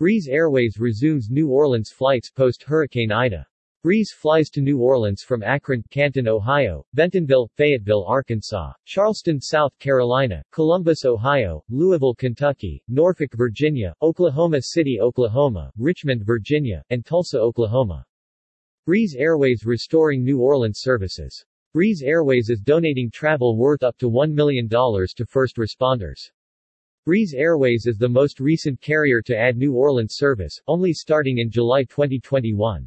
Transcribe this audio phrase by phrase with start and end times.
[0.00, 3.46] Breeze Airways resumes New Orleans flights post-Hurricane Ida.
[3.82, 10.42] Breeze flies to New Orleans from Akron, Canton, Ohio, Bentonville, Fayetteville, Arkansas, Charleston, South Carolina,
[10.52, 18.02] Columbus, Ohio, Louisville, Kentucky, Norfolk, Virginia, Oklahoma City, Oklahoma, Richmond, Virginia, and Tulsa, Oklahoma.
[18.86, 21.44] Breeze Airways restoring New Orleans services.
[21.74, 26.30] Breeze Airways is donating travel worth up to $1 million to first responders.
[27.06, 31.50] Breeze Airways is the most recent carrier to add New Orleans service, only starting in
[31.50, 32.86] July 2021.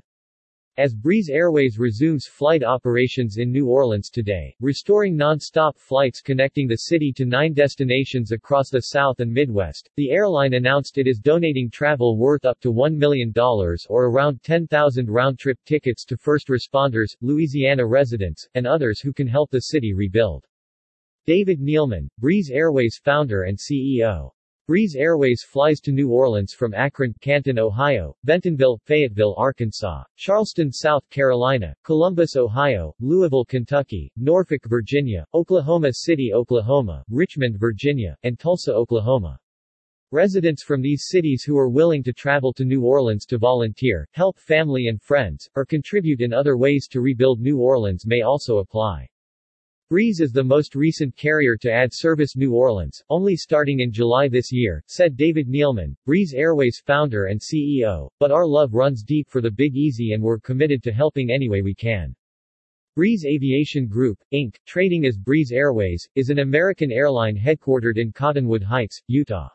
[0.78, 6.76] As Breeze Airways resumes flight operations in New Orleans today, restoring non-stop flights connecting the
[6.76, 11.72] city to nine destinations across the South and Midwest, the airline announced it is donating
[11.72, 13.34] travel worth up to $1 million
[13.90, 19.50] or around 10,000 round-trip tickets to first responders, Louisiana residents, and others who can help
[19.50, 20.46] the city rebuild.
[21.26, 24.32] David Neeleman, Breeze Airways founder and CEO.
[24.68, 31.10] Breeze Airways flies to New Orleans from Akron, Canton, Ohio, Bentonville, Fayetteville, Arkansas, Charleston, South
[31.10, 39.40] Carolina, Columbus, Ohio, Louisville, Kentucky, Norfolk, Virginia, Oklahoma City, Oklahoma, Richmond, Virginia, and Tulsa, Oklahoma.
[40.12, 44.38] Residents from these cities who are willing to travel to New Orleans to volunteer, help
[44.38, 49.08] family and friends, or contribute in other ways to rebuild New Orleans may also apply.
[49.90, 54.30] Breeze is the most recent carrier to add service New Orleans, only starting in July
[54.30, 59.30] this year, said David Neeleman, Breeze Airways founder and CEO, but our love runs deep
[59.30, 62.16] for the Big Easy and we're committed to helping any way we can.
[62.96, 68.64] Breeze Aviation Group, Inc., trading as Breeze Airways, is an American airline headquartered in Cottonwood
[68.64, 69.50] Heights, Utah.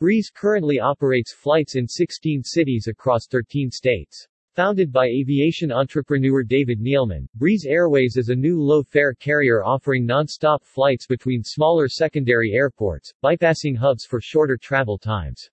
[0.00, 4.26] Breeze currently operates flights in 16 cities across 13 states.
[4.56, 10.64] Founded by aviation entrepreneur David Neeleman, Breeze Airways is a new low-fare carrier offering non-stop
[10.64, 15.50] flights between smaller secondary airports, bypassing hubs for shorter travel times.